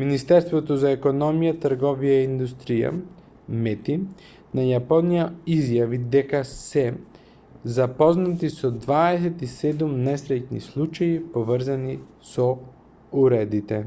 министерството 0.00 0.74
за 0.82 0.90
економија 0.96 1.54
трговија 1.64 2.18
и 2.18 2.26
индустрија 2.26 2.92
мети 3.64 3.96
на 4.58 4.66
јапонија 4.68 5.24
изјави 5.56 6.00
дека 6.14 6.42
се 6.54 6.84
запознати 7.82 8.52
со 8.58 8.72
27 8.88 9.92
несреќни 10.08 10.64
случаи 10.72 11.14
поврзани 11.38 11.98
со 12.32 12.50
уредите 13.24 13.82